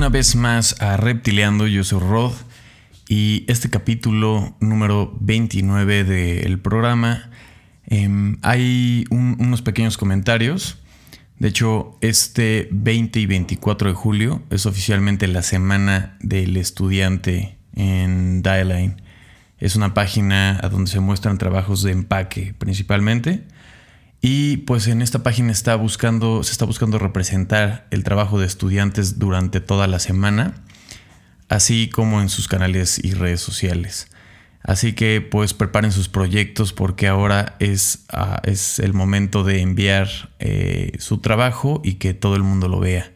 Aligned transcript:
una 0.00 0.08
vez 0.08 0.34
más 0.34 0.80
a 0.80 0.96
Reptileando, 0.96 1.66
yo 1.66 1.84
soy 1.84 2.00
Rod 2.00 2.32
y 3.06 3.44
este 3.48 3.68
capítulo 3.68 4.56
número 4.58 5.14
29 5.20 6.04
del 6.04 6.58
programa 6.58 7.28
em, 7.84 8.38
hay 8.40 9.04
unos 9.10 9.60
pequeños 9.60 9.98
comentarios. 9.98 10.78
De 11.38 11.48
hecho, 11.48 11.98
este 12.00 12.70
20 12.72 13.20
y 13.20 13.26
24 13.26 13.90
de 13.90 13.94
julio 13.94 14.42
es 14.48 14.64
oficialmente 14.64 15.26
la 15.26 15.42
semana 15.42 16.16
del 16.20 16.56
estudiante 16.56 17.58
en 17.74 18.40
Dialine. 18.40 19.02
Es 19.58 19.76
una 19.76 19.92
página 19.92 20.58
a 20.62 20.70
donde 20.70 20.90
se 20.90 21.00
muestran 21.00 21.36
trabajos 21.36 21.82
de 21.82 21.92
empaque 21.92 22.54
principalmente. 22.56 23.44
Y 24.22 24.58
pues 24.58 24.86
en 24.86 25.00
esta 25.00 25.22
página 25.22 25.50
está 25.50 25.76
buscando, 25.76 26.42
se 26.42 26.52
está 26.52 26.66
buscando 26.66 26.98
representar 26.98 27.86
el 27.90 28.04
trabajo 28.04 28.38
de 28.38 28.46
estudiantes 28.46 29.18
durante 29.18 29.60
toda 29.60 29.86
la 29.86 29.98
semana, 29.98 30.54
así 31.48 31.88
como 31.88 32.20
en 32.20 32.28
sus 32.28 32.46
canales 32.46 33.02
y 33.02 33.12
redes 33.14 33.40
sociales. 33.40 34.08
Así 34.62 34.92
que 34.92 35.22
pues 35.22 35.54
preparen 35.54 35.90
sus 35.90 36.08
proyectos 36.08 36.74
porque 36.74 37.08
ahora 37.08 37.56
es, 37.60 38.04
ah, 38.12 38.42
es 38.44 38.78
el 38.78 38.92
momento 38.92 39.42
de 39.42 39.62
enviar 39.62 40.08
eh, 40.38 40.92
su 40.98 41.18
trabajo 41.18 41.80
y 41.82 41.94
que 41.94 42.12
todo 42.12 42.36
el 42.36 42.42
mundo 42.42 42.68
lo 42.68 42.78
vea. 42.78 43.10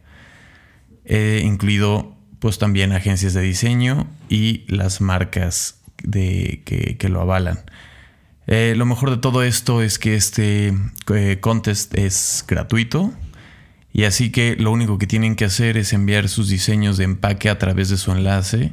He 1.04 1.42
incluido 1.44 2.16
pues 2.38 2.58
también 2.58 2.92
agencias 2.92 3.34
de 3.34 3.42
diseño 3.42 4.06
y 4.30 4.64
las 4.68 5.02
marcas 5.02 5.80
de, 6.02 6.62
que 6.64 7.08
lo 7.10 7.20
avalan. 7.20 7.58
Eh, 8.46 8.74
lo 8.76 8.84
mejor 8.84 9.08
de 9.10 9.16
todo 9.16 9.42
esto 9.42 9.80
es 9.82 9.98
que 9.98 10.14
este 10.14 10.74
eh, 11.14 11.38
contest 11.40 11.96
es 11.96 12.44
gratuito. 12.46 13.12
Y 13.92 14.04
así 14.04 14.30
que 14.30 14.56
lo 14.56 14.70
único 14.72 14.98
que 14.98 15.06
tienen 15.06 15.36
que 15.36 15.44
hacer 15.44 15.76
es 15.76 15.92
enviar 15.92 16.28
sus 16.28 16.48
diseños 16.48 16.96
de 16.96 17.04
empaque 17.04 17.48
a 17.48 17.58
través 17.58 17.90
de 17.90 17.96
su 17.96 18.10
enlace, 18.10 18.72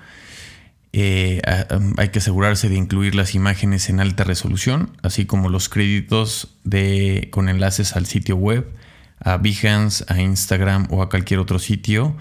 Eh, 0.98 1.42
hay 1.98 2.08
que 2.08 2.20
asegurarse 2.20 2.70
de 2.70 2.76
incluir 2.76 3.16
las 3.16 3.36
imágenes 3.36 3.90
en 3.90 4.00
alta 4.00 4.24
resolución, 4.24 4.96
así 5.04 5.26
como 5.26 5.50
los 5.50 5.68
créditos 5.68 6.56
de, 6.64 7.28
con 7.34 7.50
enlaces 7.50 7.98
al 7.98 8.06
sitio 8.06 8.38
web, 8.38 8.66
a 9.20 9.36
Behance, 9.36 10.06
a 10.08 10.22
Instagram 10.22 10.88
o 10.92 11.02
a 11.02 11.10
cualquier 11.10 11.42
otro 11.42 11.60
sitio 11.60 12.16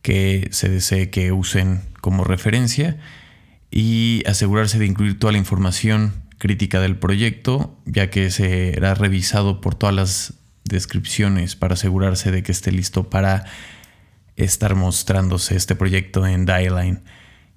que 0.00 0.46
se 0.52 0.68
desee 0.68 1.10
que 1.10 1.32
usen 1.32 1.80
como 2.00 2.22
referencia 2.22 2.98
y 3.68 4.22
asegurarse 4.28 4.78
de 4.78 4.86
incluir 4.86 5.18
toda 5.18 5.32
la 5.32 5.38
información 5.38 6.12
crítica 6.38 6.78
del 6.80 6.94
proyecto, 6.94 7.76
ya 7.84 8.10
que 8.10 8.30
será 8.30 8.94
revisado 8.94 9.60
por 9.60 9.74
todas 9.74 9.94
las 9.96 10.34
descripciones 10.62 11.56
para 11.56 11.74
asegurarse 11.74 12.30
de 12.30 12.44
que 12.44 12.52
esté 12.52 12.70
listo 12.70 13.10
para 13.10 13.44
estar 14.36 14.76
mostrándose 14.76 15.56
este 15.56 15.74
proyecto 15.74 16.28
en 16.28 16.46
Dialine. 16.46 17.00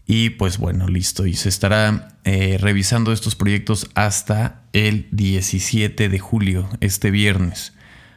Y 0.06 0.32
pues 0.32 0.58
bueno, 0.58 0.88
listo. 0.88 1.26
Y 1.26 1.34
se 1.34 1.50
estará 1.50 2.18
eh, 2.24 2.58
revisando 2.60 3.12
estos 3.12 3.36
proyectos 3.36 3.90
hasta 3.96 4.64
el 4.74 5.08
17 5.12 6.10
de 6.10 6.20
julio, 6.20 6.70
este 6.82 7.12
viernes. 7.12 7.74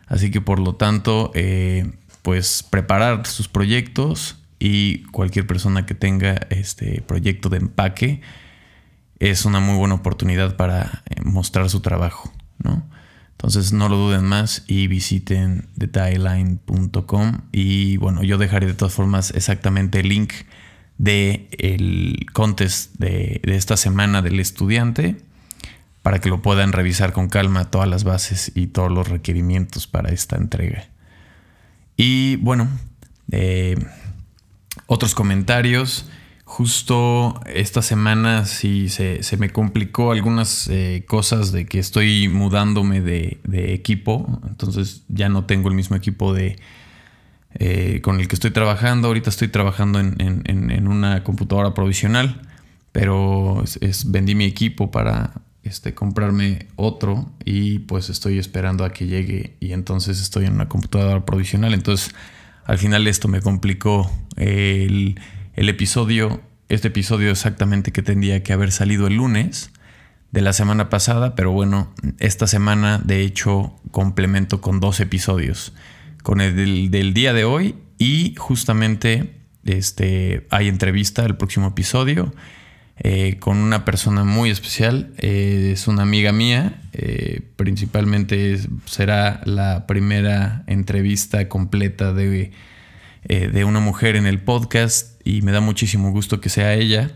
Así 0.06 0.30
que 0.30 0.40
por 0.40 0.58
lo 0.58 0.74
tanto, 0.74 1.30
eh, 1.34 1.92
pues 2.22 2.62
preparar 2.62 3.26
sus 3.26 3.48
proyectos 3.48 4.36
y 4.58 5.04
cualquier 5.04 5.46
persona 5.46 5.86
que 5.86 5.94
tenga 5.94 6.34
este 6.50 7.02
proyecto 7.02 7.48
de 7.48 7.58
empaque 7.58 8.20
es 9.18 9.44
una 9.44 9.60
muy 9.60 9.76
buena 9.76 9.94
oportunidad 9.94 10.56
para 10.56 11.02
eh, 11.06 11.22
mostrar 11.22 11.68
su 11.70 11.80
trabajo, 11.80 12.32
¿no? 12.58 12.84
Entonces 13.32 13.72
no 13.72 13.88
lo 13.88 13.96
duden 13.96 14.24
más 14.24 14.64
y 14.66 14.86
visiten 14.86 15.68
detailine.com 15.76 17.42
y 17.52 17.98
bueno, 17.98 18.22
yo 18.22 18.38
dejaré 18.38 18.66
de 18.66 18.74
todas 18.74 18.94
formas 18.94 19.30
exactamente 19.32 20.00
el 20.00 20.08
link 20.08 20.32
de 20.98 21.48
el 21.58 22.26
contest 22.32 22.94
de, 22.96 23.40
esta 23.44 23.76
semana 23.76 24.22
del 24.22 24.40
estudiante 24.40 25.16
para 26.02 26.20
que 26.20 26.28
lo 26.28 26.40
puedan 26.40 26.72
revisar 26.72 27.12
con 27.12 27.28
calma 27.28 27.70
todas 27.70 27.88
las 27.88 28.04
bases 28.04 28.52
y 28.54 28.68
todos 28.68 28.90
los 28.90 29.08
requerimientos 29.08 29.86
para 29.86 30.10
esta 30.10 30.36
entrega. 30.36 30.88
Y 31.96 32.36
bueno, 32.36 32.68
eh, 33.32 33.76
otros 34.86 35.14
comentarios. 35.14 36.08
Justo 36.44 37.40
esta 37.46 37.82
semana 37.82 38.44
sí 38.44 38.88
se, 38.88 39.20
me 39.36 39.50
complicó 39.50 40.12
algunas 40.12 40.68
eh, 40.68 41.04
cosas 41.08 41.50
de 41.50 41.66
que 41.66 41.80
estoy 41.80 42.28
mudándome 42.28 43.00
de, 43.00 43.40
de, 43.42 43.74
equipo. 43.74 44.40
Entonces 44.46 45.02
ya 45.08 45.28
no 45.28 45.44
tengo 45.44 45.68
el 45.68 45.74
mismo 45.74 45.96
equipo 45.96 46.32
de, 46.32 46.56
eh, 47.58 48.00
con 48.02 48.20
el 48.20 48.28
que 48.28 48.34
estoy 48.34 48.50
trabajando. 48.50 49.08
Ahorita 49.08 49.30
estoy 49.30 49.48
trabajando 49.48 49.98
en, 49.98 50.88
una 50.88 51.24
computadora 51.24 51.72
provisional, 51.72 52.42
pero 52.92 53.64
vendí 54.06 54.34
mi 54.34 54.44
equipo 54.44 54.90
para 54.90 55.32
este, 55.62 55.94
comprarme 55.94 56.66
otro 56.76 57.30
y 57.44 57.80
pues 57.80 58.10
estoy 58.10 58.38
esperando 58.38 58.84
a 58.84 58.92
que 58.92 59.06
llegue 59.06 59.56
y 59.58 59.72
entonces 59.72 60.20
estoy 60.20 60.46
en 60.46 60.54
una 60.54 60.68
computadora 60.68 61.24
provisional. 61.24 61.72
Entonces 61.72 62.14
al 62.66 62.78
final 62.78 63.06
esto 63.06 63.28
me 63.28 63.40
complicó 63.40 64.10
el, 64.36 65.18
el 65.54 65.68
episodio, 65.68 66.42
este 66.68 66.88
episodio 66.88 67.30
exactamente 67.30 67.90
que 67.90 68.02
tendría 68.02 68.42
que 68.42 68.52
haber 68.52 68.70
salido 68.70 69.06
el 69.06 69.14
lunes 69.14 69.70
de 70.30 70.42
la 70.42 70.52
semana 70.52 70.90
pasada, 70.90 71.34
pero 71.34 71.52
bueno, 71.52 71.94
esta 72.18 72.46
semana 72.46 73.00
de 73.02 73.22
hecho 73.22 73.74
complemento 73.92 74.60
con 74.60 74.80
dos 74.80 75.00
episodios 75.00 75.72
con 76.26 76.40
el 76.40 76.90
del, 76.90 77.14
día 77.14 77.32
de 77.32 77.44
hoy 77.44 77.76
y 77.98 78.34
justamente 78.36 79.30
este, 79.64 80.44
hay 80.50 80.66
entrevista 80.66 81.24
el 81.24 81.36
próximo 81.36 81.68
episodio 81.68 82.34
eh, 82.98 83.36
con 83.38 83.58
una 83.58 83.84
persona 83.84 84.24
muy 84.24 84.50
especial. 84.50 85.12
Eh, 85.18 85.70
es 85.72 85.86
una 85.86 86.02
amiga 86.02 86.32
mía. 86.32 86.82
Eh, 86.94 87.42
principalmente 87.54 88.58
será 88.86 89.40
la 89.44 89.86
primera 89.86 90.64
entrevista 90.66 91.48
completa 91.48 92.12
de, 92.12 92.50
de, 93.28 93.64
una 93.64 93.78
mujer 93.78 94.16
en 94.16 94.26
el 94.26 94.40
podcast 94.40 95.20
y 95.24 95.42
me 95.42 95.52
da 95.52 95.60
muchísimo 95.60 96.10
gusto 96.10 96.40
que 96.40 96.48
sea 96.48 96.74
ella. 96.74 97.12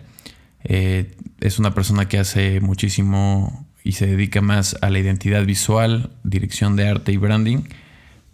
es 0.62 1.58
una 1.58 1.74
persona 1.74 2.06
que 2.06 2.20
hace 2.20 2.60
muchísimo 2.60 3.66
y 3.82 3.92
se 3.92 4.06
dedica 4.06 4.40
más 4.40 4.76
a 4.82 4.88
la 4.88 5.00
identidad 5.00 5.44
visual, 5.44 6.12
dirección 6.22 6.76
de 6.76 6.86
arte 6.86 7.10
y 7.10 7.16
branding 7.16 7.62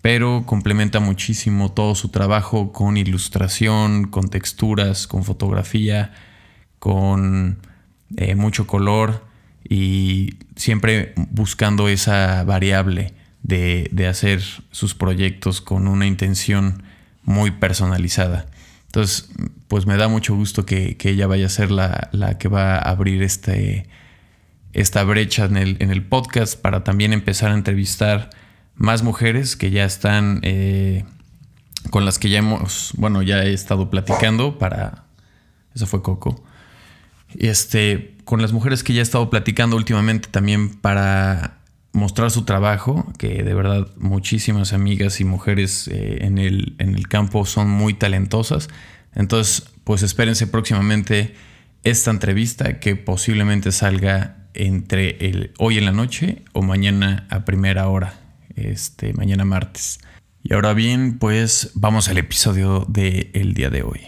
pero 0.06 0.44
complementa 0.46 1.00
muchísimo 1.00 1.72
todo 1.72 1.96
su 1.96 2.10
trabajo 2.10 2.70
con 2.70 2.96
ilustración, 2.96 4.04
con 4.06 4.28
texturas, 4.28 5.08
con 5.08 5.24
fotografía, 5.24 6.12
con 6.78 7.58
eh, 8.16 8.36
mucho 8.36 8.68
color 8.68 9.26
y 9.68 10.34
siempre 10.54 11.12
buscando 11.16 11.88
esa 11.88 12.44
variable 12.44 13.14
de, 13.42 14.06
hacer 14.08 14.42
sus 14.70 14.94
proyectos 14.94 15.60
con 15.60 15.88
una 15.88 16.06
intención 16.06 16.84
muy 17.24 17.50
personalizada. 17.50 18.46
Entonces, 18.84 19.28
pues 19.66 19.86
me 19.86 19.96
da 19.96 20.06
mucho 20.06 20.36
gusto 20.36 20.64
que, 20.64 20.96
ella 21.02 21.26
vaya 21.26 21.46
a 21.46 21.48
ser 21.48 21.72
la, 21.72 22.36
que 22.38 22.46
va 22.46 22.76
a 22.76 22.90
abrir 22.90 23.24
este, 23.24 23.88
esta 24.72 25.02
brecha 25.02 25.46
en 25.46 25.56
el, 25.56 25.76
en 25.80 25.90
el 25.90 26.04
podcast 26.04 26.56
para 26.60 26.84
también 26.84 27.12
empezar 27.12 27.50
a 27.50 27.54
entrevistar 27.54 28.30
más 28.76 29.02
mujeres 29.02 29.56
que 29.56 29.70
ya 29.70 29.84
están, 29.84 30.40
eh, 30.42 31.04
con 31.90 32.04
las 32.04 32.18
que 32.18 32.28
ya 32.28 32.38
hemos, 32.38 32.92
bueno, 32.96 33.22
ya 33.22 33.44
he 33.44 33.52
estado 33.52 33.90
platicando 33.90 34.58
para, 34.58 35.04
eso 35.74 35.86
fue 35.86 36.02
Coco, 36.02 36.44
este, 37.38 38.16
con 38.24 38.42
las 38.42 38.52
mujeres 38.52 38.82
que 38.82 38.92
ya 38.92 39.00
he 39.00 39.02
estado 39.02 39.30
platicando 39.30 39.76
últimamente 39.76 40.28
también 40.30 40.70
para 40.70 41.58
mostrar 41.92 42.30
su 42.30 42.44
trabajo, 42.44 43.10
que 43.18 43.42
de 43.42 43.54
verdad 43.54 43.88
muchísimas 43.96 44.72
amigas 44.72 45.20
y 45.20 45.24
mujeres 45.24 45.88
eh, 45.88 46.18
en, 46.20 46.38
el, 46.38 46.76
en 46.78 46.94
el 46.94 47.08
campo 47.08 47.46
son 47.46 47.70
muy 47.70 47.94
talentosas. 47.94 48.68
Entonces, 49.14 49.70
pues 49.84 50.02
espérense 50.02 50.46
próximamente 50.46 51.34
esta 51.84 52.10
entrevista 52.10 52.80
que 52.80 52.96
posiblemente 52.96 53.72
salga 53.72 54.48
entre 54.52 55.16
el 55.26 55.52
hoy 55.58 55.78
en 55.78 55.86
la 55.86 55.92
noche 55.92 56.42
o 56.52 56.60
mañana 56.60 57.26
a 57.30 57.44
primera 57.44 57.88
hora 57.88 58.25
este, 58.56 59.12
mañana 59.12 59.44
martes. 59.44 60.00
Y 60.42 60.54
ahora 60.54 60.74
bien, 60.74 61.18
pues 61.18 61.72
vamos 61.74 62.08
al 62.08 62.18
episodio 62.18 62.84
del 62.88 63.30
el 63.34 63.54
día 63.54 63.70
de 63.70 63.82
hoy. 63.82 64.00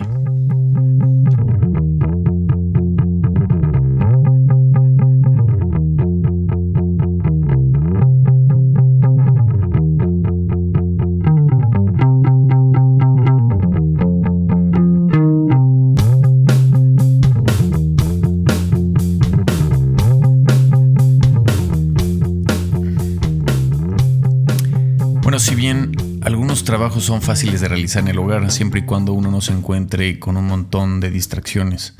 Son 27.00 27.22
fáciles 27.22 27.60
de 27.60 27.68
realizar 27.68 28.02
en 28.02 28.08
el 28.08 28.18
hogar 28.18 28.50
siempre 28.50 28.80
y 28.80 28.84
cuando 28.84 29.12
uno 29.12 29.30
no 29.30 29.40
se 29.40 29.52
encuentre 29.52 30.18
con 30.18 30.36
un 30.36 30.46
montón 30.46 31.00
de 31.00 31.10
distracciones. 31.10 31.96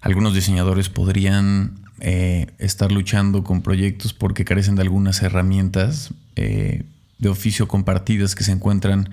Algunos 0.00 0.34
diseñadores 0.34 0.88
podrían 0.88 1.80
eh, 2.00 2.46
estar 2.58 2.92
luchando 2.92 3.42
con 3.42 3.62
proyectos 3.62 4.12
porque 4.12 4.44
carecen 4.44 4.76
de 4.76 4.82
algunas 4.82 5.22
herramientas 5.22 6.12
eh, 6.36 6.84
de 7.18 7.28
oficio 7.28 7.66
compartidas 7.68 8.34
que 8.34 8.44
se 8.44 8.52
encuentran 8.52 9.10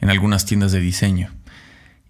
en 0.00 0.10
algunas 0.10 0.44
tiendas 0.44 0.72
de 0.72 0.80
diseño. 0.80 1.30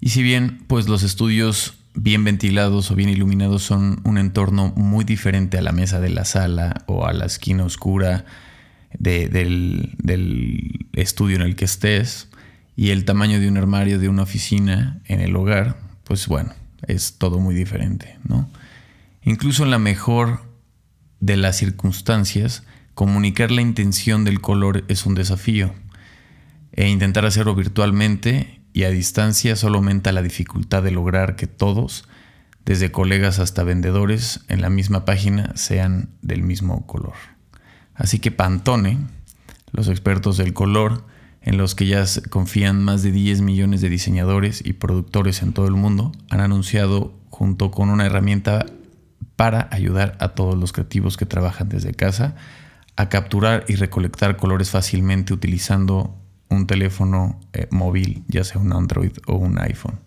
Y 0.00 0.10
si 0.10 0.22
bien 0.22 0.64
pues 0.66 0.88
los 0.88 1.02
estudios 1.02 1.74
bien 1.94 2.24
ventilados 2.24 2.90
o 2.90 2.94
bien 2.94 3.08
iluminados 3.08 3.62
son 3.62 4.00
un 4.04 4.18
entorno 4.18 4.72
muy 4.76 5.04
diferente 5.04 5.58
a 5.58 5.62
la 5.62 5.72
mesa 5.72 6.00
de 6.00 6.10
la 6.10 6.24
sala 6.24 6.82
o 6.86 7.06
a 7.06 7.12
la 7.12 7.26
esquina 7.26 7.64
oscura 7.64 8.24
del, 8.98 9.96
estudio 10.92 11.36
en 11.36 11.42
el 11.42 11.56
que 11.56 11.64
estés 11.64 12.28
y 12.76 12.90
el 12.90 13.04
tamaño 13.04 13.40
de 13.40 13.48
un 13.48 13.56
armario 13.56 13.98
de 13.98 14.08
una 14.08 14.22
oficina 14.22 15.00
en 15.06 15.20
el 15.20 15.36
hogar, 15.36 15.78
pues 16.04 16.26
bueno, 16.26 16.52
es 16.86 17.18
todo 17.18 17.38
muy 17.38 17.54
diferente, 17.54 18.18
¿no? 18.24 18.48
Incluso 19.22 19.64
en 19.64 19.70
la 19.70 19.78
mejor 19.78 20.42
de 21.20 21.36
las 21.36 21.56
circunstancias, 21.56 22.64
comunicar 22.94 23.50
la 23.50 23.62
intención 23.62 24.24
del 24.24 24.40
color 24.40 24.84
es 24.88 25.06
un 25.06 25.14
desafío. 25.14 25.74
E 26.72 26.88
intentar 26.88 27.24
hacerlo 27.24 27.54
virtualmente 27.54 28.60
y 28.72 28.82
a 28.82 28.90
distancia 28.90 29.56
solo 29.56 29.78
aumenta 29.78 30.12
la 30.12 30.22
dificultad 30.22 30.82
de 30.82 30.90
lograr 30.90 31.36
que 31.36 31.46
todos, 31.46 32.06
desde 32.64 32.90
colegas 32.90 33.38
hasta 33.38 33.62
vendedores, 33.62 34.40
en 34.48 34.60
la 34.60 34.68
misma 34.68 35.04
página 35.04 35.56
sean 35.56 36.10
del 36.20 36.42
mismo 36.42 36.86
color. 36.86 37.14
Así 37.94 38.18
que 38.18 38.32
Pantone, 38.32 38.98
los 39.70 39.88
expertos 39.88 40.36
del 40.36 40.52
color, 40.52 41.06
en 41.44 41.58
los 41.58 41.74
que 41.74 41.86
ya 41.86 42.04
confían 42.30 42.82
más 42.82 43.02
de 43.02 43.12
10 43.12 43.42
millones 43.42 43.82
de 43.82 43.90
diseñadores 43.90 44.64
y 44.64 44.72
productores 44.72 45.42
en 45.42 45.52
todo 45.52 45.66
el 45.66 45.74
mundo, 45.74 46.10
han 46.30 46.40
anunciado 46.40 47.14
junto 47.28 47.70
con 47.70 47.90
una 47.90 48.06
herramienta 48.06 48.66
para 49.36 49.68
ayudar 49.70 50.16
a 50.20 50.28
todos 50.30 50.56
los 50.56 50.72
creativos 50.72 51.16
que 51.16 51.26
trabajan 51.26 51.68
desde 51.68 51.92
casa 51.92 52.34
a 52.96 53.08
capturar 53.08 53.64
y 53.68 53.74
recolectar 53.74 54.36
colores 54.36 54.70
fácilmente 54.70 55.34
utilizando 55.34 56.16
un 56.48 56.66
teléfono 56.66 57.40
eh, 57.52 57.66
móvil, 57.70 58.24
ya 58.28 58.44
sea 58.44 58.60
un 58.60 58.72
Android 58.72 59.12
o 59.26 59.34
un 59.34 59.58
iPhone. 59.58 60.00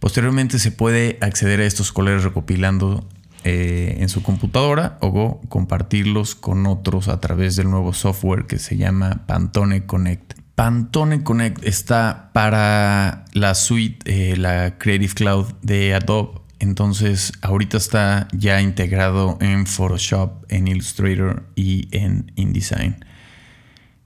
Posteriormente 0.00 0.58
se 0.58 0.72
puede 0.72 1.18
acceder 1.20 1.60
a 1.60 1.66
estos 1.66 1.92
colores 1.92 2.24
recopilando 2.24 3.06
eh, 3.44 3.98
en 4.00 4.08
su 4.08 4.22
computadora 4.22 4.98
o 5.00 5.40
compartirlos 5.48 6.34
con 6.34 6.66
otros 6.66 7.08
a 7.08 7.20
través 7.20 7.56
del 7.56 7.70
nuevo 7.70 7.92
software 7.92 8.46
que 8.46 8.58
se 8.58 8.76
llama 8.76 9.22
Pantone 9.26 9.86
Connect. 9.86 10.37
Pantone 10.58 11.22
Connect 11.22 11.64
está 11.64 12.30
para 12.32 13.24
la 13.32 13.54
suite, 13.54 14.32
eh, 14.32 14.36
la 14.36 14.76
Creative 14.76 15.14
Cloud 15.14 15.46
de 15.62 15.94
Adobe. 15.94 16.40
Entonces, 16.58 17.32
ahorita 17.42 17.76
está 17.76 18.26
ya 18.32 18.60
integrado 18.60 19.38
en 19.40 19.68
Photoshop, 19.68 20.44
en 20.48 20.66
Illustrator 20.66 21.44
y 21.54 21.86
en 21.96 22.32
InDesign. 22.34 23.04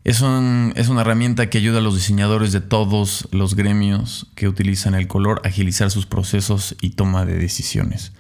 Es, 0.05 0.23
es, 0.75 0.89
una 0.91 1.01
herramienta 1.01 1.49
que 1.49 1.57
ayuda 1.57 1.79
a 1.79 1.81
los 1.81 1.95
diseñadores 1.95 2.53
de 2.53 2.61
todos 2.61 3.29
los 3.31 3.57
gremios 3.57 4.31
que 4.35 4.47
utilizan 4.47 4.93
el 4.93 5.09
color 5.09 5.41
a 5.45 5.49
agilizar 5.49 5.91
sus 5.91 6.05
procesos 6.05 6.77
y 6.83 6.91
toma 6.91 7.25
de 7.25 7.39
decisiones. 7.39 8.13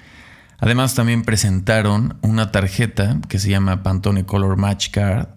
Además 0.56 0.94
también 0.94 1.24
presentaron 1.24 2.16
una 2.22 2.50
tarjeta 2.50 3.20
que 3.28 3.38
se 3.38 3.50
llama 3.50 3.82
Pantone 3.82 4.24
Color 4.24 4.56
Match 4.56 4.88
Card. 4.90 5.28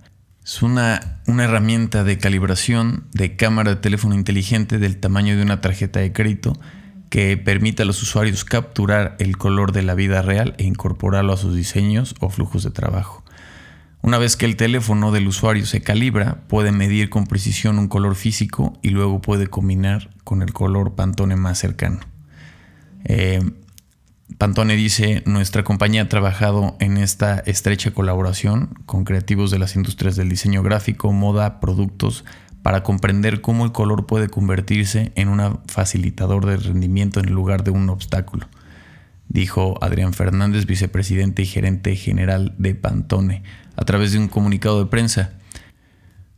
Es 0.45 0.61
una, 0.61 1.21
una 1.25 1.45
herramienta 1.45 2.03
de 2.03 2.19
calibración 2.19 3.05
de 3.13 3.35
cámara 3.35 3.71
de 3.71 3.81
teléfono 3.81 4.13
inteligente 4.13 4.77
del 4.77 4.97
tamaño 4.97 5.35
de 5.35 5.41
una 5.41 5.59
tarjeta 5.59 6.01
de 6.01 6.13
crédito 6.13 6.53
que 7.09 7.35
permite 7.35 7.81
a 7.81 7.85
los 7.85 8.03
usuarios 8.03 8.45
capturar 8.45 9.15
el 9.17 9.37
color 9.37 9.71
de 9.71 9.81
la 9.81 9.95
vida 9.95 10.21
real 10.21 10.53
e 10.59 10.65
incorporarlo 10.65 11.33
a 11.33 11.37
sus 11.37 11.55
diseños 11.55 12.13
o 12.19 12.29
flujos 12.29 12.61
de 12.61 12.69
trabajo. 12.69 13.23
Una 14.03 14.19
vez 14.19 14.37
que 14.37 14.45
el 14.45 14.55
teléfono 14.55 15.11
del 15.11 15.27
usuario 15.27 15.65
se 15.65 15.81
calibra, 15.81 16.43
puede 16.47 16.71
medir 16.71 17.09
con 17.09 17.25
precisión 17.25 17.79
un 17.79 17.87
color 17.87 18.13
físico 18.13 18.77
y 18.83 18.89
luego 18.89 19.21
puede 19.21 19.47
combinar 19.47 20.11
con 20.23 20.43
el 20.43 20.53
color 20.53 20.93
Pantone 20.93 21.35
más 21.35 21.57
cercano. 21.57 22.01
Eh, 23.03 23.41
Pantone 24.37 24.75
dice, 24.75 25.23
nuestra 25.25 25.63
compañía 25.63 26.03
ha 26.03 26.09
trabajado 26.09 26.75
en 26.79 26.97
esta 26.97 27.39
estrecha 27.39 27.91
colaboración 27.91 28.75
con 28.85 29.05
creativos 29.05 29.51
de 29.51 29.59
las 29.59 29.75
industrias 29.75 30.15
del 30.15 30.29
diseño 30.29 30.61
gráfico, 30.61 31.11
moda, 31.13 31.59
productos, 31.59 32.25
para 32.61 32.83
comprender 32.83 33.41
cómo 33.41 33.63
el 33.63 33.71
color 33.71 34.07
puede 34.07 34.27
convertirse 34.27 35.11
en 35.15 35.29
un 35.29 35.59
facilitador 35.67 36.45
de 36.45 36.57
rendimiento 36.57 37.19
en 37.19 37.31
lugar 37.31 37.63
de 37.63 37.71
un 37.71 37.89
obstáculo 37.89 38.47
dijo 39.35 39.77
Adrián 39.81 40.13
Fernández, 40.13 40.65
vicepresidente 40.65 41.41
y 41.41 41.45
gerente 41.45 41.95
general 41.95 42.53
de 42.57 42.75
Pantone, 42.75 43.43
a 43.75 43.83
través 43.83 44.11
de 44.11 44.19
un 44.19 44.27
comunicado 44.27 44.83
de 44.83 44.89
prensa. 44.89 45.33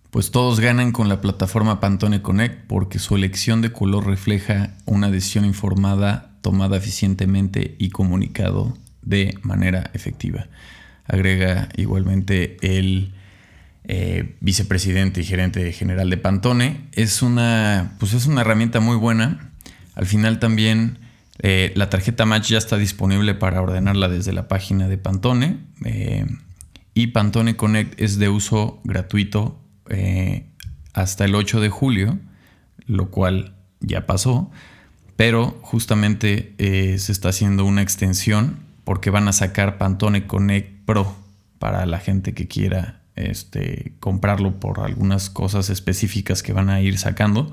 Pues 0.09 0.31
todos 0.31 0.59
ganan 0.59 0.91
con 0.91 1.09
la 1.09 1.21
plataforma 1.21 1.79
Pantone 1.79 2.21
Connect 2.21 2.65
porque 2.67 2.97
su 2.97 3.15
elección 3.15 3.61
de 3.61 3.71
color 3.71 4.07
refleja 4.07 4.71
una 4.85 5.11
decisión 5.11 5.45
informada, 5.45 6.36
tomada 6.47 6.77
eficientemente 6.77 7.75
y 7.77 7.89
comunicado 7.89 8.77
de 9.01 9.37
manera 9.41 9.91
efectiva. 9.93 10.47
Agrega 11.03 11.67
igualmente 11.75 12.55
el 12.61 13.11
eh, 13.83 14.37
vicepresidente 14.39 15.19
y 15.19 15.25
gerente 15.25 15.73
general 15.73 16.09
de 16.09 16.15
Pantone. 16.15 16.87
Es 16.93 17.21
una, 17.21 17.97
pues 17.99 18.13
es 18.13 18.27
una 18.27 18.39
herramienta 18.39 18.79
muy 18.79 18.95
buena. 18.95 19.51
Al 19.93 20.05
final 20.05 20.39
también 20.39 20.99
eh, 21.39 21.73
la 21.75 21.89
tarjeta 21.89 22.25
Match 22.25 22.47
ya 22.47 22.59
está 22.59 22.77
disponible 22.77 23.33
para 23.33 23.61
ordenarla 23.61 24.07
desde 24.07 24.31
la 24.31 24.47
página 24.47 24.87
de 24.87 24.97
Pantone. 24.97 25.57
Eh, 25.83 26.27
y 26.93 27.07
Pantone 27.07 27.57
Connect 27.57 27.99
es 27.99 28.19
de 28.19 28.29
uso 28.29 28.79
gratuito 28.85 29.59
hasta 30.93 31.25
el 31.25 31.35
8 31.35 31.59
de 31.59 31.67
julio, 31.67 32.19
lo 32.85 33.11
cual 33.11 33.57
ya 33.81 34.05
pasó. 34.05 34.49
Pero 35.17 35.59
justamente 35.63 36.53
se 36.57 37.11
está 37.11 37.29
haciendo 37.29 37.65
una 37.65 37.81
extensión 37.81 38.59
porque 38.85 39.09
van 39.09 39.27
a 39.27 39.33
sacar 39.33 39.77
Pantone 39.77 40.27
Connect 40.27 40.85
Pro 40.85 41.13
para 41.59 41.85
la 41.85 41.99
gente 41.99 42.33
que 42.33 42.47
quiera 42.47 43.01
este, 43.15 43.93
comprarlo 43.99 44.59
por 44.59 44.79
algunas 44.79 45.29
cosas 45.29 45.69
específicas 45.69 46.41
que 46.43 46.53
van 46.53 46.69
a 46.69 46.79
ir 46.79 46.97
sacando. 46.97 47.51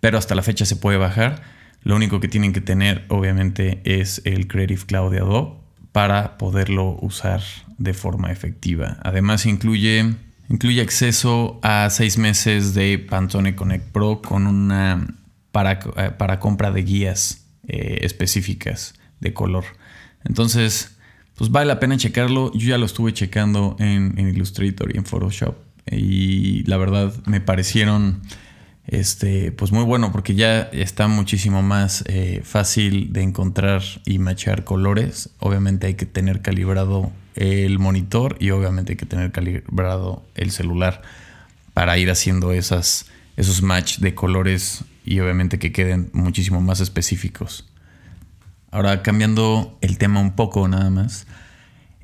Pero 0.00 0.16
hasta 0.16 0.34
la 0.34 0.42
fecha 0.42 0.64
se 0.64 0.76
puede 0.76 0.96
bajar. 0.96 1.42
Lo 1.82 1.96
único 1.96 2.20
que 2.20 2.28
tienen 2.28 2.52
que 2.52 2.60
tener, 2.60 3.04
obviamente, 3.08 3.80
es 3.84 4.22
el 4.24 4.46
Creative 4.46 4.82
Cloud 4.86 5.10
de 5.12 5.18
Adobe 5.18 5.58
para 5.92 6.38
poderlo 6.38 6.96
usar 7.02 7.42
de 7.76 7.92
forma 7.92 8.30
efectiva. 8.30 8.98
Además, 9.02 9.46
incluye, 9.46 10.14
incluye 10.48 10.80
acceso 10.80 11.58
a 11.62 11.90
seis 11.90 12.18
meses 12.18 12.72
de 12.74 12.98
Pantone 12.98 13.56
Connect 13.56 13.90
Pro 13.90 14.22
con 14.22 14.46
una 14.46 15.06
para, 15.58 15.72
eh, 15.72 16.12
para 16.16 16.38
compra 16.38 16.70
de 16.70 16.84
guías 16.84 17.44
eh, 17.66 17.98
específicas 18.02 18.94
de 19.18 19.34
color. 19.34 19.64
Entonces, 20.24 20.96
pues 21.34 21.50
vale 21.50 21.66
la 21.66 21.80
pena 21.80 21.96
checarlo. 21.96 22.52
Yo 22.54 22.68
ya 22.68 22.78
lo 22.78 22.86
estuve 22.86 23.12
checando 23.12 23.74
en, 23.80 24.16
en 24.16 24.28
Illustrator 24.28 24.94
y 24.94 24.98
en 24.98 25.04
Photoshop. 25.04 25.56
Y 25.90 26.62
la 26.68 26.76
verdad 26.76 27.12
me 27.26 27.40
parecieron 27.40 28.22
este, 28.86 29.50
pues 29.50 29.72
muy 29.72 29.82
bueno 29.82 30.12
porque 30.12 30.36
ya 30.36 30.60
está 30.60 31.08
muchísimo 31.08 31.60
más 31.60 32.04
eh, 32.06 32.40
fácil 32.44 33.12
de 33.12 33.22
encontrar 33.22 33.82
y 34.06 34.20
machar 34.20 34.62
colores. 34.62 35.30
Obviamente 35.40 35.88
hay 35.88 35.94
que 35.94 36.06
tener 36.06 36.40
calibrado 36.40 37.10
el 37.34 37.80
monitor 37.80 38.36
y 38.38 38.50
obviamente 38.50 38.92
hay 38.92 38.96
que 38.96 39.06
tener 39.06 39.32
calibrado 39.32 40.22
el 40.36 40.52
celular 40.52 41.02
para 41.74 41.98
ir 41.98 42.12
haciendo 42.12 42.52
esas, 42.52 43.06
esos 43.36 43.60
match 43.60 43.98
de 43.98 44.14
colores 44.14 44.84
y 45.08 45.20
obviamente 45.20 45.58
que 45.58 45.72
queden 45.72 46.10
muchísimo 46.12 46.60
más 46.60 46.80
específicos. 46.80 47.68
Ahora 48.70 49.02
cambiando 49.02 49.78
el 49.80 49.98
tema 49.98 50.20
un 50.20 50.36
poco 50.36 50.68
nada 50.68 50.90
más, 50.90 51.26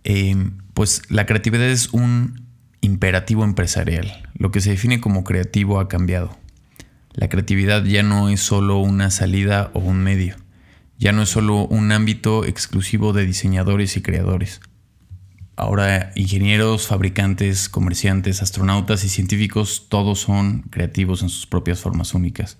eh, 0.05 0.35
pues 0.73 1.03
la 1.11 1.27
creatividad 1.27 1.67
es 1.67 1.93
un 1.93 2.47
imperativo 2.81 3.45
empresarial. 3.45 4.29
Lo 4.35 4.51
que 4.51 4.61
se 4.61 4.71
define 4.71 5.01
como 5.01 5.25
creativo 5.25 5.81
ha 5.81 5.89
cambiado 5.89 6.39
la 7.15 7.29
creatividad 7.29 7.85
ya 7.85 8.03
no 8.03 8.29
es 8.29 8.41
solo 8.41 8.79
una 8.79 9.11
salida 9.11 9.71
o 9.73 9.79
un 9.79 10.03
medio, 10.03 10.37
ya 10.99 11.13
no 11.13 11.23
es 11.23 11.29
solo 11.29 11.65
un 11.65 11.93
ámbito 11.93 12.45
exclusivo 12.45 13.13
de 13.13 13.25
diseñadores 13.25 13.97
y 13.97 14.03
creadores. 14.03 14.61
Ahora 15.55 16.11
ingenieros, 16.17 16.89
fabricantes, 16.89 17.69
comerciantes, 17.69 18.43
astronautas 18.43 19.05
y 19.05 19.09
científicos 19.09 19.87
todos 19.89 20.19
son 20.19 20.63
creativos 20.63 21.23
en 21.23 21.29
sus 21.29 21.47
propias 21.47 21.79
formas 21.79 22.15
únicas. 22.15 22.59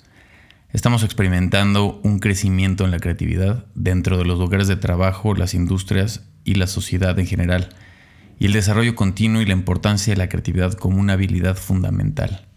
Estamos 0.75 1.04
experimentando 1.04 2.00
un 2.02 2.19
crecimiento 2.19 2.85
en 2.85 2.90
la 2.90 2.99
creatividad 2.99 3.64
dentro 3.76 4.19
de 4.19 4.25
los 4.25 4.40
lugares 4.40 4.66
de 4.66 4.75
trabajo, 4.75 5.33
las 5.37 5.54
industrias 5.54 6.23
y 6.43 6.57
la 6.57 6.66
sociedad 6.66 7.16
en 7.16 7.28
general, 7.28 7.69
y 8.40 8.47
el 8.47 8.52
desarrollo 8.54 8.97
continuo 8.97 9.40
y 9.40 9.47
la 9.47 9.52
importancia 9.52 10.12
de 10.12 10.16
la 10.16 10.28
creatividad 10.28 10.73
como 10.73 10.99
una 10.99 11.12
habilidad 11.12 11.57
fundamental. 11.57 12.49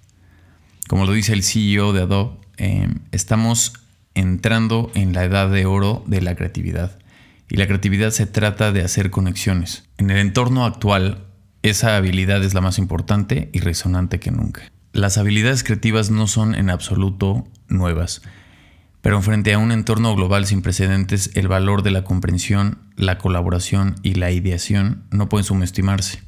como 0.88 1.05
lo 1.05 1.12
dice 1.12 1.33
el 1.33 1.43
CEO 1.43 1.91
de 1.91 2.01
Adobe, 2.01 2.38
em, 2.55 2.95
estamos 3.12 3.74
entrando 4.15 4.89
en 4.95 5.13
la 5.13 5.25
edad 5.25 5.51
de 5.51 5.65
oro 5.65 6.03
de 6.07 6.21
la 6.21 6.33
creatividad. 6.36 6.97
Y 7.50 7.57
la 7.57 7.67
creatividad 7.67 8.12
se 8.12 8.25
trata 8.25 8.71
de 8.71 8.81
hacer 8.81 9.12
conexiones. 9.12 9.83
En 9.97 10.09
el 10.09 10.17
entorno 10.17 10.65
actual, 10.65 11.25
esa 11.62 11.97
habilidad 11.97 12.41
es 12.41 12.53
la 12.53 12.62
más 12.62 12.79
importante 12.79 13.50
y 13.51 13.59
resonante 13.59 14.21
que 14.21 14.31
nunca. 14.31 14.71
Las 14.94 15.17
habilidades 15.17 15.63
creativas 15.63 16.10
no 16.10 16.27
son 16.27 16.56
en 16.56 16.70
absoluto 16.70 17.48
nuevas, 17.67 18.22
pero 19.01 19.22
frente 19.22 19.53
a 19.53 19.58
un 19.60 19.72
entorno 19.72 20.13
global 20.15 20.46
sin 20.46 20.62
precedentes, 20.62 21.32
el 21.36 21.48
valor 21.48 21.84
de 21.84 21.91
la 21.91 22.03
comprensión, 22.03 22.79
la 22.96 23.17
colaboración 23.17 23.96
y 24.03 24.15
la 24.15 24.32
ideación 24.32 25.03
no 25.12 25.29
pueden 25.29 25.46
subestimarse. 25.46 26.24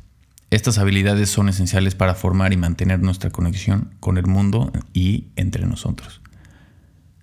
Estas 0.50 0.78
habilidades 0.78 1.30
son 1.30 1.50
esenciales 1.50 1.94
para 1.94 2.16
formar 2.16 2.54
y 2.54 2.58
mantener 2.58 3.02
nuestra 3.02 3.32
conexión 3.32 3.94
con 4.00 4.18
el 4.18 4.28
mundo 4.28 4.72
y 4.94 5.28
entre 5.36 5.66
nosotros. 5.66 6.22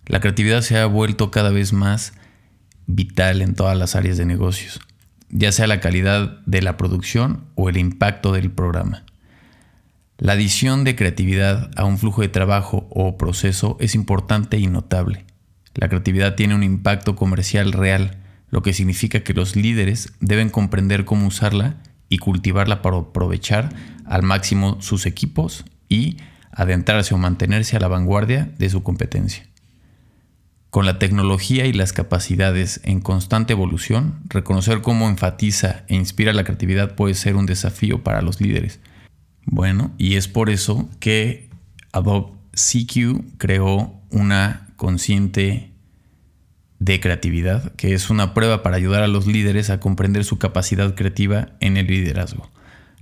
La 0.05 0.21
creatividad 0.21 0.61
se 0.61 0.78
ha 0.78 0.87
vuelto 0.87 1.31
cada 1.31 1.50
vez 1.50 1.73
más 1.73 2.12
vital 2.87 3.40
en 3.40 3.55
todas 3.55 3.78
las 3.78 3.97
áreas 3.97 4.19
de 4.19 4.26
negocios, 4.26 4.78
ya 5.31 5.50
sea 5.52 5.66
la 5.66 5.81
calidad 5.81 6.38
de 6.45 6.61
la 6.61 6.76
producción 6.76 7.47
o 7.55 7.69
el 7.69 7.78
impacto 7.78 8.33
del 8.33 8.50
programa. 8.50 9.05
La 10.18 10.32
adición 10.32 10.85
de 10.85 10.96
creatividad 10.96 11.70
a 11.76 11.85
un 11.85 11.99
flujo 11.99 12.23
de 12.23 12.28
trabajo 12.28 12.87
o 12.90 13.18
proceso 13.18 13.76
es 13.80 13.94
importante 13.94 14.58
y 14.58 14.66
notable. 14.66 15.26
La 15.75 15.90
creatividad 15.90 16.37
tiene 16.37 16.54
un 16.54 16.62
impacto 16.62 17.16
comercial 17.16 17.73
real, 17.73 18.16
lo 18.49 18.62
que 18.62 18.73
significa 18.73 19.20
que 19.20 19.35
los 19.35 19.56
líderes 19.56 20.14
deben 20.20 20.49
comprender 20.49 21.04
cómo 21.04 21.26
usarla 21.26 21.76
y 22.08 22.16
cultivarla 22.16 22.80
para 22.80 22.96
aprovechar 22.96 23.68
al 24.06 24.23
máximo 24.23 24.80
sus 24.80 25.04
equipos 25.04 25.66
y 25.87 26.16
adentrarse 26.50 27.14
o 27.14 27.18
mantenerse 27.18 27.76
a 27.76 27.80
la 27.80 27.88
vanguardia 27.88 28.50
de 28.56 28.70
su 28.70 28.82
competencia. 28.82 29.46
Con 30.70 30.87
la 30.87 30.99
tecnología 30.99 31.66
y 31.66 31.75
las 31.75 31.92
capacidades 31.92 32.80
en 32.85 33.00
constante 33.00 33.52
evolución, 33.52 34.20
reconocer 34.30 34.80
cómo 34.80 35.11
enfatiza 35.11 35.85
e 35.88 35.94
inspira 35.94 36.32
la 36.32 36.44
creatividad 36.44 36.94
puede 36.94 37.12
ser 37.12 37.37
un 37.37 37.44
desafío 37.44 38.02
para 38.02 38.23
los 38.23 38.40
líderes. 38.40 38.80
Bueno, 39.46 39.92
y 39.96 40.16
es 40.16 40.28
por 40.28 40.50
eso 40.50 40.88
que 41.00 41.48
Adobe 41.92 42.32
CQ 42.52 43.38
creó 43.38 43.94
una 44.10 44.68
consciente 44.76 45.70
de 46.78 47.00
creatividad, 47.00 47.72
que 47.76 47.94
es 47.94 48.10
una 48.10 48.34
prueba 48.34 48.62
para 48.62 48.76
ayudar 48.76 49.02
a 49.02 49.08
los 49.08 49.26
líderes 49.26 49.70
a 49.70 49.80
comprender 49.80 50.24
su 50.24 50.38
capacidad 50.38 50.94
creativa 50.94 51.48
en 51.60 51.78
el 51.78 51.86
liderazgo 51.86 52.50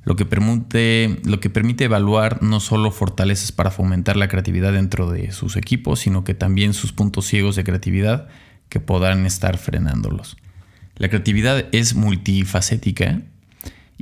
lo 0.04 0.16
que, 0.16 0.26
permite, 0.26 1.18
lo 1.24 1.40
que 1.40 1.50
permite 1.50 1.84
evaluar 1.84 2.42
no 2.42 2.60
solo 2.60 2.90
fortalezas 2.90 3.52
para 3.52 3.70
fomentar 3.70 4.16
la 4.16 4.28
creatividad 4.28 4.72
dentro 4.72 5.10
de 5.10 5.32
sus 5.32 5.56
equipos, 5.56 6.00
sino 6.00 6.24
que 6.24 6.34
también 6.34 6.74
sus 6.74 6.92
puntos 6.92 7.26
ciegos 7.26 7.56
de 7.56 7.64
creatividad 7.64 8.28
que 8.68 8.80
podrán 8.80 9.24
estar 9.24 9.56
frenándolos. 9.56 10.36
La 10.96 11.08
creatividad 11.08 11.64
es 11.72 11.94
multifacética 11.94 13.22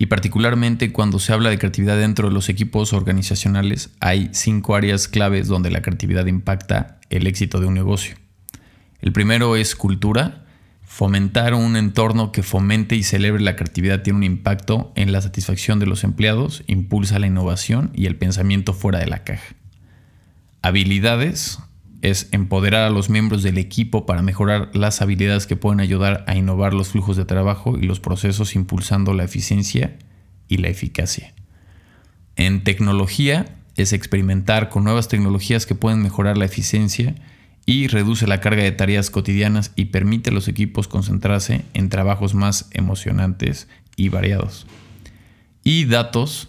y 0.02 0.06
particularmente 0.06 0.90
cuando 0.90 1.20
se 1.20 1.32
habla 1.32 1.50
de 1.50 1.58
creatividad 1.58 1.96
dentro 1.96 2.26
de 2.26 2.34
los 2.34 2.48
equipos 2.48 2.92
organizacionales 2.92 3.90
hay 4.00 4.30
cinco 4.32 4.74
áreas 4.74 5.06
claves 5.06 5.46
donde 5.46 5.70
la 5.70 5.80
creatividad 5.80 6.26
impacta 6.26 6.98
el 7.08 7.28
éxito 7.28 7.60
de 7.60 7.66
un 7.66 7.74
negocio. 7.74 8.16
El 9.00 9.12
primero 9.12 9.54
es 9.54 9.76
cultura, 9.76 10.44
Fomentar 10.82 11.54
un 11.54 11.76
entorno 11.76 12.32
que 12.32 12.42
fomente 12.42 12.96
y 12.96 13.04
celebre 13.04 13.44
la 13.44 13.54
creatividad 13.54 14.02
tiene 14.02 14.16
un 14.16 14.24
impacto 14.24 14.92
en 14.96 15.12
la 15.12 15.20
satisfacción 15.20 15.78
de 15.78 15.86
los 15.86 16.02
empleados, 16.02 16.64
impulsa 16.66 17.20
la 17.20 17.28
innovación 17.28 17.92
y 17.94 18.06
el 18.06 18.16
pensamiento 18.16 18.74
fuera 18.74 18.98
de 18.98 19.06
la 19.06 19.22
caja. 19.22 19.54
Habilidades 20.62 21.60
es 22.02 22.28
empoderar 22.32 22.82
a 22.82 22.90
los 22.90 23.08
miembros 23.08 23.42
del 23.42 23.58
equipo 23.58 24.06
para 24.06 24.22
mejorar 24.22 24.70
las 24.74 25.00
habilidades 25.00 25.46
que 25.46 25.56
pueden 25.56 25.80
ayudar 25.80 26.24
a 26.26 26.36
innovar 26.36 26.74
los 26.74 26.88
flujos 26.88 27.16
de 27.16 27.24
trabajo 27.24 27.78
y 27.78 27.82
los 27.82 28.00
procesos 28.00 28.56
impulsando 28.56 29.14
la 29.14 29.24
eficiencia 29.24 29.96
y 30.48 30.58
la 30.58 30.68
eficacia. 30.68 31.32
En 32.34 32.64
tecnología 32.64 33.56
es 33.76 33.92
experimentar 33.92 34.68
con 34.68 34.84
nuevas 34.84 35.08
tecnologías 35.08 35.64
que 35.64 35.76
pueden 35.76 36.02
mejorar 36.02 36.36
la 36.36 36.44
eficiencia 36.44 37.14
y 37.66 37.86
reduce 37.86 38.26
la 38.26 38.40
carga 38.40 38.64
de 38.64 38.72
tareas 38.72 39.10
cotidianas 39.10 39.72
y 39.76 39.86
permite 39.86 40.30
a 40.30 40.32
los 40.32 40.48
equipos 40.48 40.88
concentrarse 40.88 41.64
en 41.72 41.88
trabajos 41.88 42.34
más 42.34 42.68
emocionantes 42.72 43.68
y 43.96 44.08
variados. 44.08 44.66
Y 45.62 45.84
datos, 45.84 46.48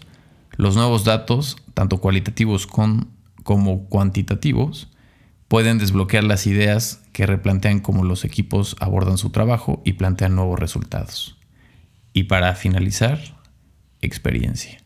los 0.56 0.74
nuevos 0.74 1.04
datos, 1.04 1.56
tanto 1.74 1.98
cualitativos 1.98 2.66
como 2.66 3.84
cuantitativos, 3.88 4.88
pueden 5.54 5.78
desbloquear 5.78 6.24
las 6.24 6.48
ideas 6.48 7.00
que 7.12 7.26
replantean 7.26 7.78
cómo 7.78 8.02
los 8.02 8.24
equipos 8.24 8.74
abordan 8.80 9.18
su 9.18 9.30
trabajo 9.30 9.80
y 9.84 9.92
plantean 9.92 10.34
nuevos 10.34 10.58
resultados. 10.58 11.38
Y 12.12 12.24
para 12.24 12.56
finalizar, 12.56 13.20
experiencia. 14.00 14.78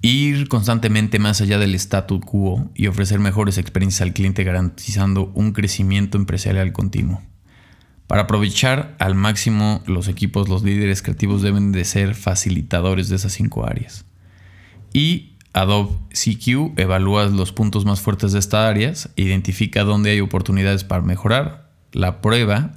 Ir 0.00 0.48
constantemente 0.48 1.18
más 1.18 1.42
allá 1.42 1.58
del 1.58 1.74
statu 1.74 2.20
quo 2.20 2.70
y 2.74 2.86
ofrecer 2.86 3.18
mejores 3.18 3.58
experiencias 3.58 4.00
al 4.00 4.14
cliente 4.14 4.42
garantizando 4.42 5.30
un 5.34 5.52
crecimiento 5.52 6.16
empresarial 6.16 6.72
continuo. 6.72 7.20
Para 8.06 8.22
aprovechar 8.22 8.96
al 8.98 9.14
máximo 9.16 9.82
los 9.84 10.08
equipos, 10.08 10.48
los 10.48 10.62
líderes 10.62 11.02
creativos 11.02 11.42
deben 11.42 11.72
de 11.72 11.84
ser 11.84 12.14
facilitadores 12.14 13.10
de 13.10 13.16
esas 13.16 13.34
cinco 13.34 13.66
áreas. 13.66 14.06
Y 14.94 15.35
Adobe 15.56 15.96
CQ 16.10 16.78
evalúa 16.78 17.24
los 17.24 17.50
puntos 17.50 17.86
más 17.86 18.02
fuertes 18.02 18.32
de 18.32 18.38
estas 18.38 18.68
áreas, 18.68 19.08
identifica 19.16 19.84
dónde 19.84 20.10
hay 20.10 20.20
oportunidades 20.20 20.84
para 20.84 21.00
mejorar. 21.00 21.70
La 21.92 22.20
prueba 22.20 22.72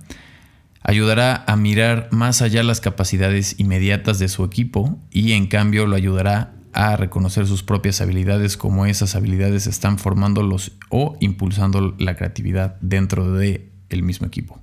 ayudará 0.82 1.44
a 1.46 1.58
mirar 1.58 2.08
más 2.12 2.42
allá 2.42 2.64
las 2.64 2.80
capacidades 2.80 3.60
inmediatas 3.60 4.18
de 4.18 4.30
su 4.30 4.46
equipo 4.46 4.98
y 5.12 5.34
en 5.34 5.48
cambio 5.48 5.88
lo 5.88 5.98
ayudará 5.98 6.54
a 6.72 6.96
reconocer 6.96 7.48
sus 7.48 7.64
propias 7.64 8.00
habilidades, 8.00 8.56
como 8.56 8.86
esas 8.86 9.14
habilidades 9.14 9.68
están 9.68 10.00
formándolos 10.00 10.72
o 10.88 11.18
impulsando 11.20 11.96
la 12.00 12.16
creatividad 12.16 12.78
dentro 12.80 13.34
del 13.34 13.72
el 13.90 14.04
mismo 14.04 14.26
equipo. 14.26 14.62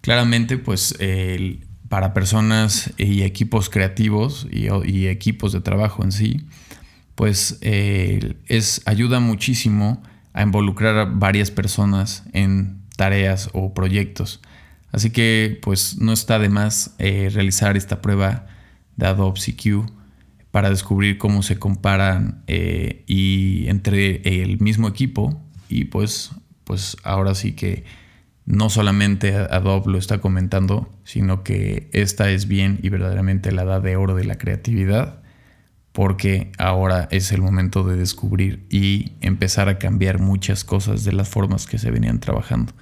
Claramente, 0.00 0.56
pues 0.56 0.96
para 1.90 2.14
personas 2.14 2.94
y 2.96 3.20
equipos 3.20 3.68
creativos 3.68 4.46
y, 4.50 5.08
equipos 5.08 5.52
de 5.52 5.60
trabajo 5.60 6.02
en 6.02 6.12
sí, 6.12 6.46
pues 7.14 7.58
es, 7.60 8.82
ayuda 8.86 9.20
muchísimo 9.20 10.02
a 10.32 10.42
involucrar 10.42 10.96
a 10.96 11.04
varias 11.04 11.50
personas 11.50 12.24
en 12.32 12.80
tareas 12.96 13.50
o 13.52 13.74
proyectos. 13.74 14.40
Así 14.92 15.10
que 15.10 15.58
pues 15.62 15.98
no 15.98 16.12
está 16.12 16.38
de 16.38 16.48
más 16.48 16.94
eh, 16.98 17.30
realizar 17.32 17.76
esta 17.76 18.02
prueba 18.02 18.46
de 18.96 19.06
Adobe 19.06 19.40
CQ 19.40 19.90
para 20.50 20.68
descubrir 20.68 21.16
cómo 21.16 21.42
se 21.42 21.58
comparan 21.58 22.42
eh, 22.46 23.04
y 23.06 23.68
entre 23.68 24.42
el 24.42 24.60
mismo 24.60 24.86
equipo 24.86 25.42
y 25.68 25.86
pues, 25.86 26.32
pues 26.64 26.96
ahora 27.02 27.34
sí 27.34 27.52
que 27.52 27.84
no 28.44 28.68
solamente 28.68 29.34
Adobe 29.34 29.92
lo 29.92 29.98
está 29.98 30.20
comentando, 30.20 30.92
sino 31.04 31.42
que 31.42 31.88
esta 31.92 32.30
es 32.30 32.48
bien 32.48 32.78
y 32.82 32.90
verdaderamente 32.90 33.50
la 33.52 33.62
edad 33.62 33.80
de 33.80 33.96
oro 33.96 34.14
de 34.14 34.24
la 34.24 34.36
creatividad, 34.36 35.21
porque 35.92 36.50
ahora 36.58 37.06
es 37.10 37.32
el 37.32 37.42
momento 37.42 37.84
de 37.84 37.96
descubrir 37.96 38.64
y 38.70 39.12
empezar 39.20 39.68
a 39.68 39.78
cambiar 39.78 40.18
muchas 40.18 40.64
cosas 40.64 41.04
de 41.04 41.12
las 41.12 41.28
formas 41.28 41.66
que 41.66 41.78
se 41.78 41.90
venían 41.90 42.18
trabajando. 42.18 42.72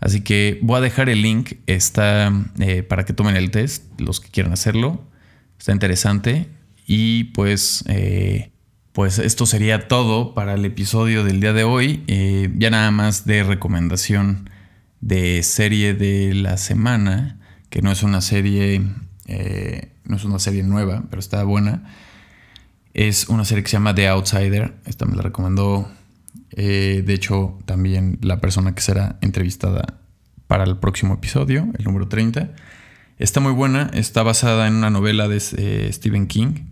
Así 0.00 0.22
que 0.22 0.58
voy 0.62 0.78
a 0.78 0.80
dejar 0.80 1.08
el 1.08 1.22
link, 1.22 1.52
está 1.66 2.32
eh, 2.58 2.82
para 2.82 3.04
que 3.04 3.12
tomen 3.12 3.36
el 3.36 3.50
test, 3.50 3.84
los 4.00 4.18
que 4.18 4.30
quieran 4.30 4.52
hacerlo. 4.52 5.04
Está 5.58 5.72
interesante. 5.72 6.48
Y 6.86 7.24
pues, 7.24 7.84
eh, 7.86 8.50
pues 8.92 9.20
esto 9.20 9.46
sería 9.46 9.86
todo 9.86 10.34
para 10.34 10.54
el 10.54 10.64
episodio 10.64 11.22
del 11.22 11.38
día 11.40 11.52
de 11.52 11.62
hoy. 11.62 12.02
Eh, 12.08 12.50
ya 12.56 12.70
nada 12.70 12.90
más 12.90 13.26
de 13.26 13.44
recomendación 13.44 14.50
de 15.00 15.42
serie 15.44 15.94
de 15.94 16.34
la 16.34 16.56
semana, 16.56 17.38
que 17.70 17.80
no 17.80 17.92
es 17.92 18.02
una 18.02 18.22
serie, 18.22 18.80
no 20.04 20.16
es 20.16 20.24
una 20.24 20.38
serie 20.40 20.64
nueva, 20.64 21.04
pero 21.10 21.20
está 21.20 21.44
buena. 21.44 21.84
Es 22.94 23.28
una 23.28 23.44
serie 23.44 23.62
que 23.62 23.70
se 23.70 23.76
llama 23.76 23.94
The 23.94 24.08
Outsider. 24.08 24.74
Esta 24.84 25.06
me 25.06 25.16
la 25.16 25.22
recomendó, 25.22 25.90
de 26.50 27.04
hecho, 27.08 27.58
también 27.64 28.18
la 28.20 28.40
persona 28.40 28.74
que 28.74 28.82
será 28.82 29.18
entrevistada 29.22 29.98
para 30.46 30.64
el 30.64 30.76
próximo 30.76 31.14
episodio, 31.14 31.68
el 31.78 31.84
número 31.84 32.08
30. 32.08 32.50
Está 33.18 33.40
muy 33.40 33.52
buena, 33.52 33.90
está 33.94 34.22
basada 34.22 34.66
en 34.68 34.74
una 34.74 34.90
novela 34.90 35.28
de 35.28 35.90
Stephen 35.92 36.26
King 36.26 36.66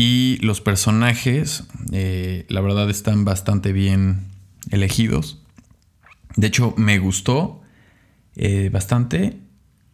y 0.00 0.38
los 0.42 0.60
personajes, 0.60 1.64
eh, 1.90 2.46
la 2.48 2.60
verdad, 2.60 2.88
están 2.88 3.24
bastante 3.24 3.72
bien 3.72 4.28
elegidos. 4.70 5.42
De 6.36 6.46
hecho, 6.46 6.72
me 6.76 7.00
gustó 7.00 7.62
eh, 8.36 8.70
bastante. 8.72 9.40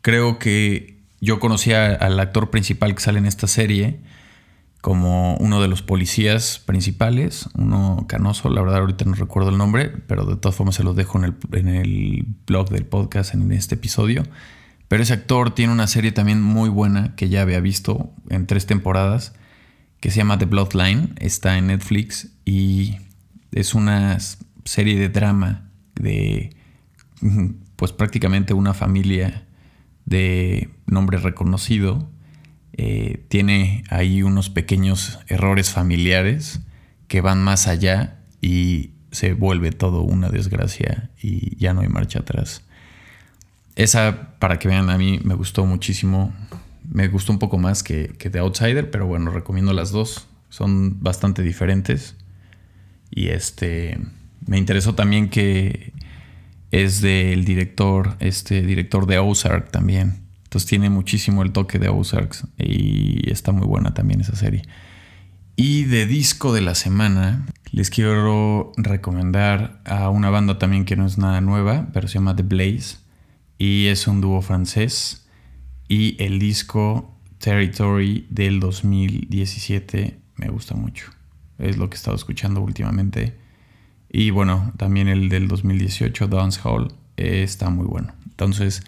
Creo 0.02 0.38
que 0.38 0.98
yo 1.22 1.40
conocía 1.40 1.94
al 1.94 2.20
actor 2.20 2.50
principal 2.50 2.94
que 2.94 3.00
sale 3.00 3.18
en 3.18 3.24
esta 3.24 3.46
serie 3.46 4.00
como 4.84 5.34
uno 5.36 5.62
de 5.62 5.68
los 5.68 5.80
policías 5.80 6.58
principales, 6.58 7.48
uno 7.54 8.04
canoso, 8.06 8.50
la 8.50 8.60
verdad 8.60 8.80
ahorita 8.80 9.06
no 9.06 9.14
recuerdo 9.14 9.48
el 9.48 9.56
nombre, 9.56 9.88
pero 9.88 10.26
de 10.26 10.36
todas 10.36 10.56
formas 10.56 10.74
se 10.74 10.84
los 10.84 10.94
dejo 10.94 11.16
en 11.16 11.24
el, 11.24 11.34
en 11.52 11.68
el 11.68 12.26
blog 12.46 12.68
del 12.68 12.84
podcast 12.84 13.32
en 13.32 13.50
este 13.50 13.76
episodio. 13.76 14.24
Pero 14.86 15.02
ese 15.02 15.14
actor 15.14 15.54
tiene 15.54 15.72
una 15.72 15.86
serie 15.86 16.12
también 16.12 16.42
muy 16.42 16.68
buena 16.68 17.16
que 17.16 17.30
ya 17.30 17.40
había 17.40 17.60
visto 17.60 18.12
en 18.28 18.46
tres 18.46 18.66
temporadas, 18.66 19.32
que 20.00 20.10
se 20.10 20.18
llama 20.18 20.36
The 20.36 20.44
Bloodline, 20.44 21.14
está 21.18 21.56
en 21.56 21.68
Netflix 21.68 22.28
y 22.44 22.98
es 23.52 23.72
una 23.72 24.18
serie 24.66 24.98
de 24.98 25.08
drama 25.08 25.70
de 25.94 26.54
pues 27.76 27.92
prácticamente 27.92 28.52
una 28.52 28.74
familia 28.74 29.46
de 30.04 30.68
nombre 30.86 31.16
reconocido 31.16 32.10
eh, 32.76 33.24
tiene 33.28 33.84
ahí 33.88 34.22
unos 34.22 34.50
pequeños 34.50 35.20
errores 35.28 35.70
familiares 35.70 36.60
que 37.06 37.20
van 37.20 37.42
más 37.42 37.68
allá 37.68 38.18
y 38.40 38.90
se 39.12 39.32
vuelve 39.32 39.70
todo 39.70 40.02
una 40.02 40.28
desgracia 40.28 41.10
y 41.22 41.56
ya 41.56 41.72
no 41.72 41.82
hay 41.82 41.88
marcha 41.88 42.20
atrás. 42.20 42.62
Esa, 43.76 44.36
para 44.38 44.58
que 44.58 44.68
vean, 44.68 44.90
a 44.90 44.98
mí 44.98 45.20
me 45.22 45.34
gustó 45.34 45.64
muchísimo. 45.66 46.32
Me 46.88 47.08
gustó 47.08 47.32
un 47.32 47.38
poco 47.38 47.58
más 47.58 47.82
que, 47.82 48.08
que 48.18 48.28
The 48.28 48.40
Outsider, 48.40 48.90
pero 48.90 49.06
bueno, 49.06 49.30
recomiendo 49.30 49.72
las 49.72 49.90
dos. 49.90 50.26
Son 50.48 51.00
bastante 51.02 51.42
diferentes. 51.42 52.16
Y 53.10 53.28
este. 53.28 53.98
Me 54.46 54.58
interesó 54.58 54.94
también 54.94 55.30
que 55.30 55.92
es 56.70 57.00
del 57.00 57.44
director, 57.44 58.16
este 58.18 58.62
director 58.62 59.06
de 59.06 59.18
Ozark 59.18 59.70
también. 59.70 60.23
Entonces 60.54 60.70
tiene 60.70 60.88
muchísimo 60.88 61.42
el 61.42 61.50
toque 61.50 61.80
de 61.80 61.88
Ozarks 61.88 62.46
y 62.56 63.28
está 63.28 63.50
muy 63.50 63.66
buena 63.66 63.92
también 63.92 64.20
esa 64.20 64.36
serie. 64.36 64.62
Y 65.56 65.82
de 65.82 66.06
disco 66.06 66.52
de 66.52 66.60
la 66.60 66.76
semana, 66.76 67.44
les 67.72 67.90
quiero 67.90 68.70
recomendar 68.76 69.80
a 69.84 70.10
una 70.10 70.30
banda 70.30 70.56
también 70.56 70.84
que 70.84 70.94
no 70.94 71.06
es 71.06 71.18
nada 71.18 71.40
nueva, 71.40 71.88
pero 71.92 72.06
se 72.06 72.14
llama 72.14 72.36
The 72.36 72.44
Blaze 72.44 72.98
y 73.58 73.86
es 73.86 74.06
un 74.06 74.20
dúo 74.20 74.42
francés. 74.42 75.26
Y 75.88 76.14
el 76.22 76.38
disco 76.38 77.18
Territory 77.38 78.28
del 78.30 78.60
2017 78.60 80.20
me 80.36 80.50
gusta 80.50 80.76
mucho. 80.76 81.10
Es 81.58 81.78
lo 81.78 81.90
que 81.90 81.96
he 81.96 81.98
estado 81.98 82.14
escuchando 82.14 82.60
últimamente. 82.60 83.36
Y 84.08 84.30
bueno, 84.30 84.72
también 84.76 85.08
el 85.08 85.28
del 85.28 85.48
2018, 85.48 86.28
Dance 86.28 86.60
Hall, 86.62 86.94
está 87.16 87.70
muy 87.70 87.86
bueno. 87.86 88.12
Entonces, 88.26 88.84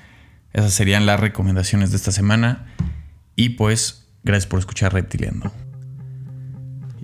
esas 0.57 0.73
serían 0.73 1.05
las 1.05 1.21
recomendaciones 1.21 1.91
de 1.91 1.99
esta 1.99 2.13
semana. 2.13 2.67
Y 3.37 3.51
pues, 3.51 4.09
gracias 4.25 4.47
por 4.47 4.59
escuchar 4.59 4.95
Reptiliando. 4.95 5.53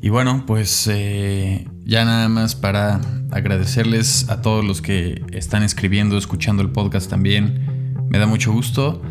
Y 0.01 0.09
bueno, 0.09 0.45
pues 0.47 0.89
eh, 0.91 1.69
ya 1.85 2.07
nada 2.07 2.31
más 2.31 2.55
para 2.55 3.03
agradecerles 3.31 4.31
a 4.31 4.41
todos 4.41 4.65
los 4.65 4.81
que 4.81 5.23
están 5.33 5.63
escribiendo, 5.63 6.17
escuchando 6.17 6.63
el 6.63 6.71
podcast 6.71 7.11
también. 7.11 7.95
Me 8.09 8.19
da 8.19 8.27
mucho 8.27 8.53
gusto. 8.53 9.03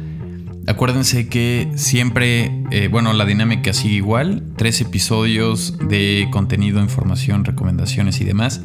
Acuérdense 0.66 1.30
que 1.30 1.72
siempre, 1.76 2.64
eh, 2.72 2.88
bueno, 2.88 3.14
la 3.14 3.26
dinámica 3.26 3.74
sigue 3.74 3.96
igual. 3.96 4.54
Tres 4.58 4.82
episodios 4.82 5.78
de 5.88 6.28
contenido, 6.32 6.82
información, 6.82 7.46
recomendaciones 7.46 8.20
y 8.22 8.26
demás. 8.26 8.64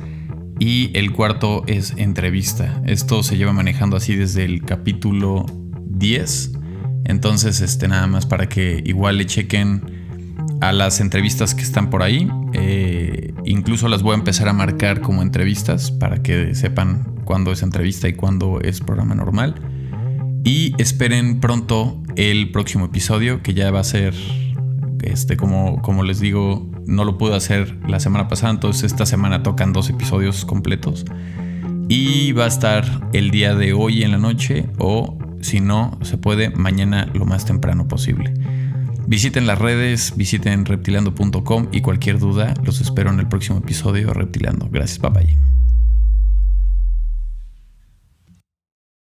Y 0.58 0.90
el 0.96 1.12
cuarto 1.12 1.64
es 1.66 1.92
entrevista. 1.98 2.80
Esto 2.86 3.22
se 3.22 3.36
lleva 3.36 3.52
manejando 3.52 3.98
así 3.98 4.16
desde 4.16 4.46
el 4.46 4.62
capítulo 4.62 5.44
10. 5.98 6.52
Entonces, 7.04 7.60
este, 7.60 7.88
nada 7.88 8.06
más 8.06 8.26
para 8.26 8.48
que 8.48 8.82
igual 8.84 9.18
le 9.18 9.26
chequen 9.26 9.96
a 10.60 10.72
las 10.72 11.00
entrevistas 11.00 11.54
que 11.54 11.62
están 11.62 11.90
por 11.90 12.02
ahí. 12.02 12.28
Eh, 12.52 13.32
incluso 13.44 13.88
las 13.88 14.02
voy 14.02 14.12
a 14.12 14.18
empezar 14.18 14.48
a 14.48 14.52
marcar 14.52 15.00
como 15.00 15.22
entrevistas 15.22 15.90
para 15.90 16.22
que 16.22 16.54
sepan 16.54 17.14
cuándo 17.24 17.52
es 17.52 17.62
entrevista 17.62 18.08
y 18.08 18.14
cuándo 18.14 18.60
es 18.60 18.80
programa 18.80 19.14
normal. 19.14 19.54
Y 20.44 20.74
esperen 20.78 21.40
pronto 21.40 22.02
el 22.16 22.50
próximo 22.52 22.86
episodio, 22.86 23.42
que 23.42 23.52
ya 23.52 23.70
va 23.70 23.80
a 23.80 23.84
ser, 23.84 24.14
este, 25.02 25.36
como, 25.36 25.82
como 25.82 26.04
les 26.04 26.20
digo, 26.20 26.70
no 26.86 27.04
lo 27.04 27.18
pude 27.18 27.34
hacer 27.34 27.78
la 27.88 27.98
semana 28.00 28.28
pasada, 28.28 28.52
entonces 28.52 28.84
esta 28.84 29.06
semana 29.06 29.42
tocan 29.42 29.72
dos 29.72 29.90
episodios 29.90 30.44
completos. 30.44 31.04
Y 31.88 32.32
va 32.32 32.44
a 32.44 32.48
estar 32.48 33.08
el 33.12 33.30
día 33.30 33.54
de 33.54 33.72
hoy 33.72 34.02
en 34.02 34.12
la 34.12 34.18
noche 34.18 34.66
o 34.78 35.15
si 35.40 35.60
no 35.60 35.98
se 36.02 36.18
puede, 36.18 36.50
mañana 36.50 37.10
lo 37.14 37.24
más 37.26 37.44
temprano 37.44 37.88
posible. 37.88 38.34
Visiten 39.06 39.46
las 39.46 39.58
redes, 39.58 40.14
visiten 40.16 40.64
reptilando.com 40.64 41.68
y 41.70 41.80
cualquier 41.80 42.18
duda 42.18 42.54
los 42.64 42.80
espero 42.80 43.10
en 43.10 43.20
el 43.20 43.28
próximo 43.28 43.58
episodio 43.58 44.08
de 44.08 44.14
Reptilando. 44.14 44.68
Gracias, 44.70 44.98
bye. 45.00 45.45